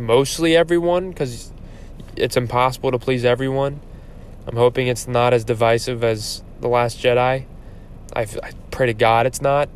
mostly 0.00 0.56
everyone 0.56 1.10
because 1.10 1.52
it's 2.16 2.36
impossible 2.36 2.90
to 2.90 2.98
please 2.98 3.24
everyone. 3.24 3.80
I'm 4.46 4.56
hoping 4.56 4.88
it's 4.88 5.06
not 5.06 5.32
as 5.32 5.44
divisive 5.44 6.02
as 6.02 6.42
The 6.60 6.68
Last 6.68 6.98
Jedi. 6.98 7.44
I, 8.14 8.20
I 8.20 8.52
pray 8.70 8.86
to 8.86 8.94
God 8.94 9.26
it's 9.26 9.40
not. 9.40 9.68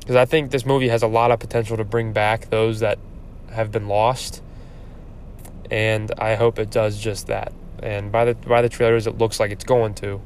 Because 0.00 0.16
I 0.16 0.24
think 0.24 0.50
this 0.50 0.66
movie 0.66 0.88
has 0.88 1.02
a 1.02 1.06
lot 1.06 1.30
of 1.30 1.40
potential 1.40 1.76
to 1.76 1.84
bring 1.84 2.12
back 2.12 2.50
those 2.50 2.80
that 2.80 2.98
have 3.50 3.72
been 3.72 3.88
lost. 3.88 4.42
And 5.70 6.12
I 6.18 6.34
hope 6.34 6.58
it 6.58 6.70
does 6.70 6.98
just 6.98 7.26
that. 7.28 7.52
And 7.82 8.12
by 8.12 8.26
the 8.26 8.34
by 8.34 8.62
the 8.62 8.68
trailers, 8.68 9.06
it 9.06 9.18
looks 9.18 9.40
like 9.40 9.50
it's 9.50 9.64
going 9.64 9.94
to. 9.94 10.20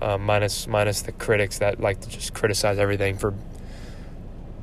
Um, 0.00 0.24
minus 0.24 0.68
minus 0.68 1.02
the 1.02 1.10
critics 1.10 1.58
that 1.58 1.80
like 1.80 2.00
to 2.02 2.08
just 2.08 2.32
criticize 2.32 2.78
everything 2.78 3.16
for 3.16 3.34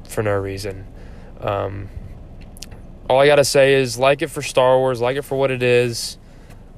for 0.07 0.23
no 0.23 0.33
reason. 0.37 0.87
Um, 1.41 1.89
all 3.09 3.19
I 3.19 3.27
gotta 3.27 3.45
say 3.45 3.75
is 3.75 3.97
like 3.97 4.21
it 4.21 4.27
for 4.27 4.41
Star 4.41 4.77
Wars, 4.77 5.01
like 5.01 5.17
it 5.17 5.23
for 5.23 5.37
what 5.37 5.51
it 5.51 5.63
is. 5.63 6.17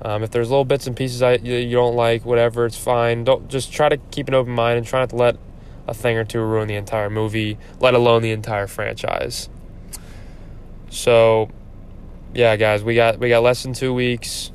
Um, 0.01 0.23
if 0.23 0.31
there's 0.31 0.49
little 0.49 0.65
bits 0.65 0.85
and 0.85 0.95
pieces 0.95 1.21
I, 1.21 1.33
you 1.35 1.71
don't 1.71 1.95
like, 1.95 2.23
whatever, 2.23 2.65
it's 2.65 2.77
fine. 2.77 3.23
Don't 3.23 3.47
just 3.49 3.71
try 3.71 3.89
to 3.89 3.97
keep 3.97 4.27
an 4.27 4.35
open 4.35 4.53
mind 4.53 4.77
and 4.77 4.85
try 4.85 4.99
not 4.99 5.09
to 5.09 5.15
let 5.15 5.37
a 5.87 5.93
thing 5.93 6.17
or 6.17 6.23
two 6.23 6.41
ruin 6.41 6.67
the 6.67 6.75
entire 6.75 7.09
movie, 7.09 7.57
let 7.79 7.93
alone 7.93 8.21
the 8.21 8.31
entire 8.31 8.67
franchise. 8.67 9.49
So, 10.89 11.49
yeah, 12.33 12.55
guys, 12.57 12.83
we 12.83 12.95
got 12.95 13.19
we 13.19 13.29
got 13.29 13.41
less 13.41 13.63
than 13.63 13.73
two 13.73 13.93
weeks. 13.93 14.51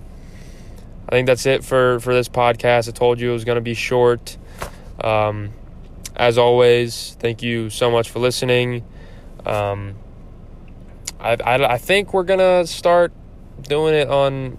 I 1.09 1.13
think 1.13 1.27
that's 1.27 1.47
it 1.47 1.65
for 1.65 1.99
for 2.01 2.15
this 2.15 2.29
podcast. 2.29 2.89
I 2.89 2.93
told 2.93 3.21
you 3.21 3.31
it 3.31 3.35
was 3.35 3.45
going 3.45 3.57
to 3.57 3.63
be 3.63 3.75
short. 3.75 4.37
Um, 5.03 5.51
as 6.15 6.39
always, 6.39 7.17
thank 7.19 7.43
you 7.43 7.71
so 7.71 7.91
much 7.91 8.11
for 8.11 8.19
listening. 8.19 8.85
Um, 9.45 9.97
I, 11.23 11.37
I, 11.45 11.75
I 11.75 11.79
think 11.79 12.13
we're 12.13 12.25
gonna 12.25 12.67
start 12.67 13.13
doing 13.69 13.95
it 13.95 14.09
on 14.09 14.59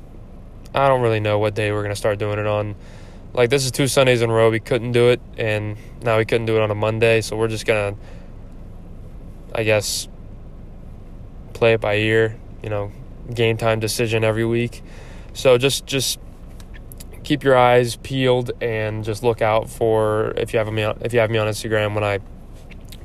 I 0.74 0.88
don't 0.88 1.01
really 1.01 1.20
know 1.20 1.38
what 1.38 1.53
day 1.53 1.72
we're 1.72 1.84
gonna 1.84 1.96
start 1.96 2.17
doing 2.17 2.39
it 2.39 2.48
on. 2.48 2.75
Like 3.34 3.50
this 3.50 3.65
is 3.65 3.72
two 3.72 3.88
Sundays 3.88 4.22
in 4.22 4.29
a 4.29 4.34
row 4.34 4.50
we 4.50 4.60
couldn't 4.60 4.93
do 4.93 5.10
it, 5.10 5.22
and 5.38 5.77
now 6.01 6.17
we 6.17 6.25
couldn't 6.25 6.46
do 6.46 6.55
it 6.55 6.62
on 6.62 6.72
a 6.72 6.75
Monday, 6.75 7.22
so 7.22 7.36
we're 7.36 7.48
just 7.48 7.65
gonna, 7.65 7.96
I 9.53 9.63
guess, 9.63 10.08
play 11.53 11.74
it 11.74 11.82
by 11.82 11.96
ear. 11.96 12.38
You 12.63 12.70
know, 12.70 12.91
game 13.34 13.58
time 13.58 13.79
decision 13.79 14.24
every 14.24 14.46
week. 14.46 14.82
So 15.34 15.58
just 15.58 15.86
just 15.86 16.20
keep 17.24 17.43
your 17.43 17.58
eyes 17.58 17.96
peeled 17.98 18.51
and 18.62 19.03
just 19.03 19.24
look 19.24 19.41
out 19.41 19.70
for 19.70 20.34
if 20.38 20.53
you 20.53 20.60
have 20.60 20.72
me 20.72 20.84
on, 20.84 21.00
if 21.01 21.13
you 21.13 21.20
have 21.20 21.29
me 21.29 21.38
on 21.38 21.48
Instagram 21.48 21.93
when 21.93 22.03
I 22.03 22.20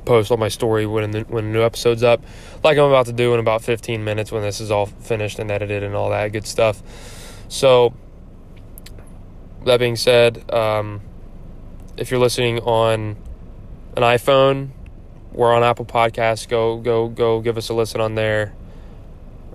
post 0.09 0.31
on 0.31 0.39
my 0.39 0.47
story 0.47 0.87
when 0.87 1.11
the, 1.11 1.21
when 1.21 1.45
a 1.45 1.47
new 1.47 1.61
episode's 1.61 2.01
up, 2.01 2.19
like 2.63 2.79
I'm 2.79 2.85
about 2.85 3.05
to 3.05 3.13
do 3.13 3.35
in 3.35 3.39
about 3.39 3.61
15 3.61 4.03
minutes 4.03 4.31
when 4.31 4.41
this 4.41 4.59
is 4.59 4.71
all 4.71 4.87
finished 4.87 5.37
and 5.37 5.51
edited 5.51 5.83
and 5.83 5.93
all 5.93 6.09
that 6.09 6.31
good 6.31 6.47
stuff. 6.47 6.81
So, 7.47 7.93
that 9.65 9.77
being 9.77 9.95
said, 9.95 10.51
um, 10.51 11.01
if 11.95 12.09
you're 12.09 12.19
listening 12.19 12.57
on 12.61 13.17
an 13.95 14.01
iPhone, 14.01 14.69
we're 15.31 15.53
on 15.53 15.61
Apple 15.61 15.85
Podcasts. 15.85 16.49
Go 16.49 16.77
go 16.77 17.07
go 17.07 17.39
give 17.39 17.55
us 17.55 17.69
a 17.69 17.75
listen 17.75 18.01
on 18.01 18.15
there, 18.15 18.53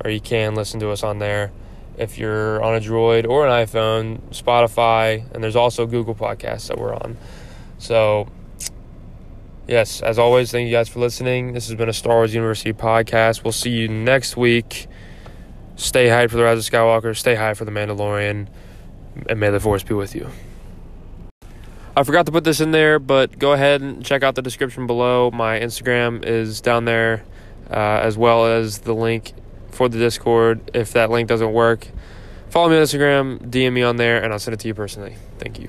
or 0.05 0.11
you 0.11 0.21
can 0.21 0.55
listen 0.55 0.79
to 0.81 0.91
us 0.91 1.03
on 1.03 1.19
there. 1.19 1.51
If 1.99 2.17
you're 2.17 2.63
on 2.63 2.77
a 2.77 2.81
Droid 2.81 3.27
or 3.29 3.45
an 3.45 3.67
iPhone, 3.67 4.21
Spotify, 4.31 5.25
and 5.33 5.43
there's 5.43 5.57
also 5.57 5.85
Google 5.85 6.15
Podcasts 6.15 6.69
that 6.69 6.79
we're 6.79 6.95
on. 6.95 7.17
So, 7.79 8.29
yes, 9.67 10.01
as 10.01 10.19
always, 10.19 10.51
thank 10.51 10.67
you 10.67 10.73
guys 10.73 10.89
for 10.89 11.01
listening. 11.01 11.53
This 11.53 11.69
has 11.69 11.77
been 11.77 11.89
a 11.89 11.93
Star 11.93 12.17
Wars 12.17 12.35
University 12.35 12.73
podcast. 12.73 13.45
We'll 13.45 13.53
see 13.53 13.71
you 13.71 13.89
next 13.89 14.37
week. 14.37 14.87
Stay 15.77 16.07
hyped 16.07 16.31
for 16.31 16.37
the 16.37 16.45
Rise 16.45 16.59
of 16.59 16.73
Skywalker. 16.73 17.17
Stay 17.17 17.35
hyped 17.35 17.57
for 17.57 17.65
the 17.65 17.71
Mandalorian, 17.71 18.49
and 19.29 19.41
may 19.41 19.51
the 19.51 19.61
Force 19.61 19.83
be 19.83 19.95
with 19.95 20.15
you. 20.15 20.31
I 21.97 22.03
forgot 22.03 22.27
to 22.27 22.33
put 22.33 22.45
this 22.45 22.61
in 22.61 22.73
there, 22.73 22.99
but 22.99 23.39
go 23.39 23.53
ahead 23.53 23.81
and 23.81 24.05
check 24.05 24.23
out 24.23 24.35
the 24.35 24.43
description 24.43 24.87
below. 24.87 25.31
My 25.31 25.61
Instagram 25.61 26.25
is 26.25 26.61
down 26.61 26.85
there, 26.85 27.25
uh, 27.71 28.01
as 28.03 28.19
well 28.19 28.47
as 28.47 28.81
the 28.81 28.95
link 28.95 29.33
for 29.71 29.89
the 29.89 29.99
Discord. 29.99 30.71
If 30.75 30.93
that 30.93 31.11
link 31.11 31.29
doesn't 31.29 31.53
work, 31.53 31.87
follow 32.51 32.69
me 32.69 32.77
on 32.77 32.83
Instagram, 32.83 33.39
DM 33.49 33.73
me 33.73 33.83
on 33.83 33.97
there, 33.97 34.23
and 34.23 34.33
I'll 34.33 34.41
send 34.41 34.55
it 34.55 34.61
to 34.61 34.69
you 34.69 34.75
personally. 34.75 35.17
Thank 35.39 35.61
you. 35.61 35.69